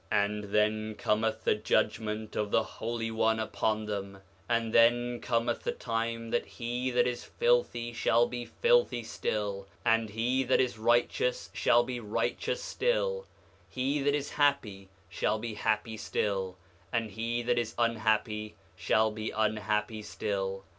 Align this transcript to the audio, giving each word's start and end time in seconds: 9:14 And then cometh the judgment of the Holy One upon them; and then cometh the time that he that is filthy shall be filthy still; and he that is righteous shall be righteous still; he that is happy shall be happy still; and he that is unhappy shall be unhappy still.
9:14 0.11 0.19
And 0.25 0.43
then 0.45 0.95
cometh 0.95 1.43
the 1.43 1.53
judgment 1.53 2.35
of 2.35 2.49
the 2.49 2.63
Holy 2.63 3.11
One 3.11 3.39
upon 3.39 3.85
them; 3.85 4.23
and 4.49 4.73
then 4.73 5.19
cometh 5.21 5.61
the 5.61 5.73
time 5.73 6.31
that 6.31 6.43
he 6.47 6.89
that 6.89 7.05
is 7.05 7.23
filthy 7.23 7.93
shall 7.93 8.25
be 8.25 8.43
filthy 8.43 9.03
still; 9.03 9.67
and 9.85 10.09
he 10.09 10.41
that 10.43 10.59
is 10.59 10.79
righteous 10.79 11.51
shall 11.53 11.83
be 11.83 11.99
righteous 11.99 12.63
still; 12.63 13.27
he 13.69 14.01
that 14.01 14.15
is 14.15 14.31
happy 14.31 14.89
shall 15.07 15.37
be 15.37 15.53
happy 15.53 15.97
still; 15.97 16.57
and 16.91 17.11
he 17.11 17.43
that 17.43 17.59
is 17.59 17.75
unhappy 17.77 18.55
shall 18.75 19.11
be 19.11 19.29
unhappy 19.29 20.01
still. 20.01 20.65